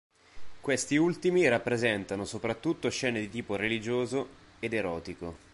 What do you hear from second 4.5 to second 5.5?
ed erotico.